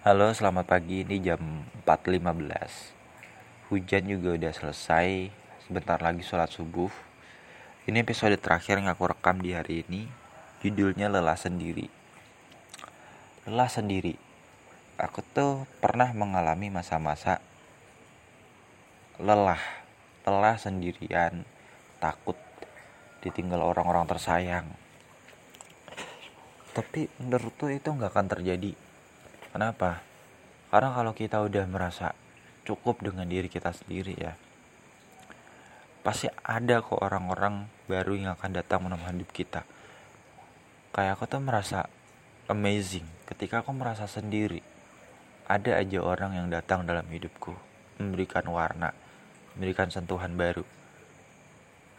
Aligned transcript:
Halo, 0.00 0.32
selamat 0.32 0.64
pagi. 0.64 1.04
Ini 1.04 1.20
jam 1.20 1.60
4.15. 1.84 3.68
Hujan 3.68 4.08
juga 4.08 4.32
udah 4.32 4.48
selesai. 4.48 5.28
Sebentar 5.68 6.00
lagi 6.00 6.24
sholat 6.24 6.48
subuh. 6.48 6.88
Ini 7.84 8.00
episode 8.00 8.32
terakhir 8.40 8.80
yang 8.80 8.88
aku 8.88 9.12
rekam 9.12 9.36
di 9.44 9.52
hari 9.52 9.84
ini. 9.84 10.08
Judulnya 10.64 11.12
Lelah 11.12 11.36
Sendiri. 11.36 11.92
Lelah 13.44 13.68
sendiri. 13.68 14.16
Aku 14.96 15.20
tuh 15.20 15.68
pernah 15.84 16.08
mengalami 16.16 16.72
masa-masa 16.72 17.44
lelah, 19.20 19.60
lelah 20.24 20.56
sendirian, 20.56 21.44
takut 22.00 22.40
ditinggal 23.20 23.60
orang-orang 23.60 24.08
tersayang. 24.08 24.64
Tapi 26.72 27.04
menurutku 27.20 27.68
itu 27.68 27.92
nggak 27.92 28.16
akan 28.16 28.28
terjadi 28.32 28.88
Kenapa? 29.50 29.98
Karena 30.70 30.94
kalau 30.94 31.12
kita 31.14 31.42
udah 31.42 31.66
merasa 31.66 32.14
cukup 32.62 33.02
dengan 33.02 33.26
diri 33.26 33.50
kita 33.50 33.74
sendiri 33.74 34.14
ya, 34.14 34.38
pasti 36.06 36.30
ada 36.30 36.78
kok 36.78 37.02
orang-orang 37.02 37.66
baru 37.90 38.14
yang 38.14 38.30
akan 38.38 38.50
datang 38.54 38.86
menemani 38.86 39.26
hidup 39.26 39.30
kita. 39.34 39.62
Kayak 40.94 41.18
aku 41.18 41.24
tuh 41.26 41.42
merasa 41.42 41.90
amazing 42.46 43.06
ketika 43.26 43.62
aku 43.62 43.74
merasa 43.74 44.06
sendiri. 44.06 44.62
Ada 45.50 45.82
aja 45.82 45.98
orang 45.98 46.38
yang 46.38 46.46
datang 46.46 46.86
dalam 46.86 47.10
hidupku, 47.10 47.50
memberikan 47.98 48.46
warna, 48.46 48.94
memberikan 49.58 49.90
sentuhan 49.90 50.38
baru. 50.38 50.62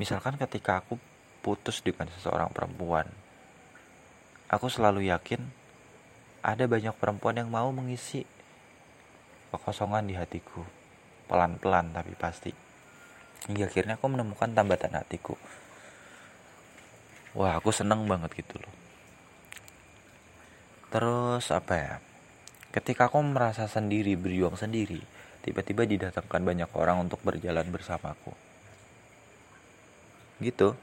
Misalkan 0.00 0.40
ketika 0.40 0.80
aku 0.80 0.96
putus 1.44 1.84
dengan 1.84 2.08
seseorang 2.08 2.48
perempuan, 2.48 3.04
aku 4.48 4.72
selalu 4.72 5.12
yakin 5.12 5.44
ada 6.44 6.68
banyak 6.68 6.92
perempuan 7.00 7.40
yang 7.40 7.48
mau 7.48 7.72
mengisi 7.72 8.28
kekosongan 9.48 10.04
di 10.04 10.12
hatiku. 10.12 10.60
Pelan-pelan 11.24 11.96
tapi 11.96 12.12
pasti. 12.12 12.52
Hingga 13.48 13.72
akhirnya 13.72 13.96
aku 13.96 14.12
menemukan 14.12 14.52
tambatan 14.52 14.92
hatiku. 14.92 15.40
Wah 17.32 17.56
aku 17.56 17.72
seneng 17.72 18.04
banget 18.04 18.44
gitu 18.44 18.60
loh. 18.60 18.74
Terus 20.92 21.48
apa 21.48 21.74
ya? 21.80 21.94
Ketika 22.76 23.08
aku 23.08 23.24
merasa 23.24 23.64
sendiri 23.64 24.12
berjuang 24.20 24.60
sendiri 24.60 25.00
tiba-tiba 25.40 25.88
didatangkan 25.88 26.40
banyak 26.44 26.70
orang 26.76 27.08
untuk 27.08 27.24
berjalan 27.24 27.68
bersamaku. 27.72 28.36
Gitu. 30.44 30.76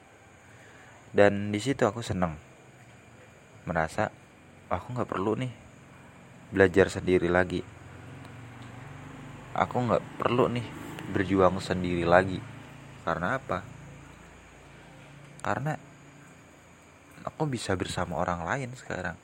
Dan 1.14 1.54
di 1.54 1.62
situ 1.62 1.86
aku 1.86 2.02
seneng. 2.02 2.34
Merasa 3.70 4.10
aku 4.72 4.96
nggak 4.96 5.10
perlu 5.12 5.36
nih 5.36 5.52
belajar 6.56 6.88
sendiri 6.88 7.28
lagi. 7.28 7.60
Aku 9.52 9.76
nggak 9.84 10.04
perlu 10.16 10.48
nih 10.48 10.64
berjuang 11.12 11.60
sendiri 11.60 12.08
lagi. 12.08 12.40
Karena 13.04 13.36
apa? 13.36 13.60
Karena 15.44 15.76
aku 17.28 17.44
bisa 17.52 17.76
bersama 17.76 18.16
orang 18.16 18.48
lain 18.48 18.72
sekarang. 18.80 19.20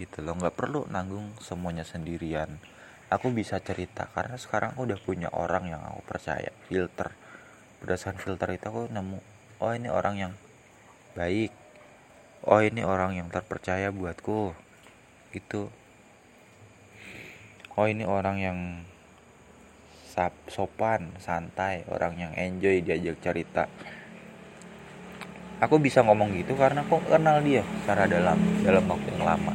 Gitu 0.00 0.24
loh 0.24 0.40
nggak 0.40 0.56
perlu 0.56 0.88
nanggung 0.88 1.36
semuanya 1.44 1.84
sendirian. 1.84 2.56
Aku 3.12 3.30
bisa 3.30 3.60
cerita 3.60 4.08
karena 4.16 4.40
sekarang 4.40 4.74
aku 4.74 4.88
udah 4.88 4.98
punya 4.98 5.28
orang 5.36 5.68
yang 5.68 5.84
aku 5.84 6.00
percaya 6.08 6.50
filter. 6.72 7.12
Berdasarkan 7.84 8.16
filter 8.16 8.48
itu 8.56 8.64
aku 8.64 8.88
nemu 8.88 9.20
oh 9.60 9.72
ini 9.76 9.88
orang 9.92 10.16
yang 10.16 10.32
baik 11.12 11.65
oh 12.46 12.62
ini 12.62 12.86
orang 12.86 13.18
yang 13.18 13.28
terpercaya 13.28 13.90
buatku. 13.90 14.54
Gitu. 15.34 15.68
Oh 17.76 17.86
ini 17.90 18.06
orang 18.08 18.36
yang 18.40 18.58
sopan 20.48 21.12
santai 21.20 21.84
orang 21.92 22.16
yang 22.16 22.32
enjoy 22.38 22.80
diajak 22.80 23.20
cerita. 23.20 23.68
Aku 25.60 25.76
bisa 25.76 26.00
ngomong 26.00 26.32
gitu 26.40 26.56
karena 26.56 26.86
aku 26.86 27.04
kenal 27.04 27.44
dia 27.44 27.60
secara 27.82 28.08
dalam 28.08 28.38
dalam 28.64 28.84
waktu 28.88 29.08
yang 29.12 29.24
lama. 29.26 29.54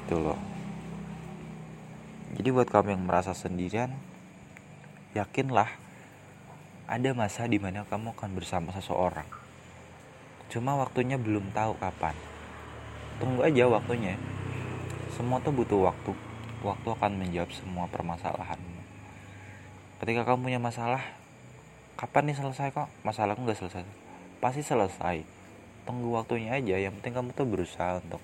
Gitu 0.00 0.16
loh. 0.16 0.38
Jadi 2.34 2.48
buat 2.50 2.68
kamu 2.70 2.96
yang 2.96 3.04
merasa 3.04 3.36
sendirian 3.36 3.92
yakinlah 5.12 5.70
ada 6.88 7.10
masa 7.14 7.46
di 7.46 7.60
mana 7.62 7.86
kamu 7.86 8.16
akan 8.16 8.30
bersama 8.34 8.74
seseorang 8.74 9.43
Cuma 10.54 10.78
waktunya 10.78 11.18
belum 11.18 11.50
tahu 11.50 11.74
kapan. 11.82 12.14
Tunggu 13.18 13.42
aja 13.42 13.66
waktunya. 13.66 14.14
Semua 15.10 15.42
tuh 15.42 15.50
butuh 15.50 15.90
waktu. 15.90 16.14
Waktu 16.62 16.94
akan 16.94 17.18
menjawab 17.18 17.50
semua 17.50 17.90
permasalahanmu. 17.90 18.78
Ketika 19.98 20.22
kamu 20.22 20.46
punya 20.46 20.60
masalah, 20.62 21.02
kapan 21.98 22.30
nih 22.30 22.38
selesai 22.38 22.70
kok? 22.70 22.86
Masalahku 23.02 23.42
nggak 23.42 23.66
selesai. 23.66 23.82
Pasti 24.38 24.62
selesai. 24.62 25.26
Tunggu 25.90 26.14
waktunya 26.14 26.54
aja. 26.54 26.78
Yang 26.78 27.02
penting 27.02 27.14
kamu 27.18 27.28
tuh 27.34 27.50
berusaha 27.50 27.98
untuk 27.98 28.22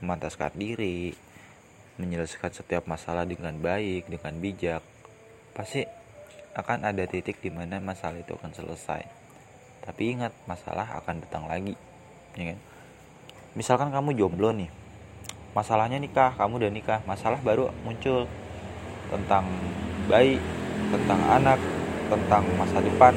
memantaskan 0.00 0.56
diri, 0.56 1.12
menyelesaikan 2.00 2.56
setiap 2.56 2.88
masalah 2.88 3.28
dengan 3.28 3.52
baik, 3.60 4.08
dengan 4.08 4.32
bijak. 4.40 4.80
Pasti 5.52 5.84
akan 6.56 6.88
ada 6.88 7.04
titik 7.04 7.36
di 7.44 7.52
mana 7.52 7.84
masalah 7.84 8.16
itu 8.16 8.32
akan 8.32 8.56
selesai 8.56 9.25
tapi 9.86 10.18
ingat 10.18 10.34
masalah 10.50 10.98
akan 10.98 11.22
datang 11.22 11.46
lagi 11.46 11.78
ya 12.34 12.52
kan? 12.52 12.58
Misalkan 13.56 13.88
kamu 13.94 14.18
jomblo 14.18 14.50
nih 14.50 14.68
masalahnya 15.56 15.96
nikah 15.96 16.36
kamu 16.36 16.60
udah 16.60 16.70
nikah 16.74 17.00
masalah 17.08 17.40
baru 17.40 17.72
muncul 17.80 18.28
tentang 19.08 19.48
bayi 20.10 20.36
tentang 20.92 21.20
anak 21.32 21.56
tentang 22.12 22.44
masa 22.60 22.78
depan. 22.82 23.14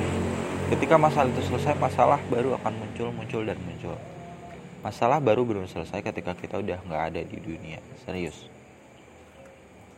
Ketika 0.69 0.96
masalah 1.02 1.28
itu 1.34 1.41
selesai 1.50 1.75
masalah 1.81 2.22
baru 2.29 2.56
akan 2.62 2.74
muncul 2.78 3.09
muncul 3.12 3.41
dan 3.44 3.58
muncul. 3.59 3.97
Masalah 4.79 5.19
baru 5.19 5.44
belum 5.44 5.68
selesai 5.68 6.00
ketika 6.00 6.31
kita 6.38 6.62
udah 6.62 6.79
nggak 6.88 7.03
ada 7.12 7.22
di 7.25 7.38
dunia 7.41 7.84
serius. 8.08 8.47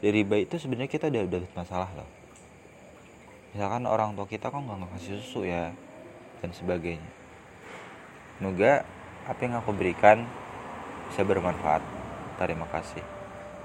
Dari 0.02 0.26
bayi 0.26 0.50
itu 0.50 0.58
sebenarnya 0.58 0.90
kita 0.90 1.14
udah 1.14 1.24
udah 1.30 1.42
masalah 1.54 1.92
loh. 1.94 2.10
Misalkan 3.54 3.84
orang 3.86 4.18
tua 4.18 4.26
kita 4.26 4.50
kok 4.50 4.58
nggak 4.58 4.80
ngasih 4.82 5.22
susu 5.22 5.46
ya 5.46 5.70
dan 6.42 6.52
sebagainya. 6.52 7.12
Semoga 8.42 8.82
apa 9.30 9.40
yang 9.46 9.62
aku 9.62 9.72
berikan 9.78 10.26
bisa 11.14 11.22
bermanfaat. 11.22 11.86
Terima 12.42 12.66
kasih. 12.74 13.21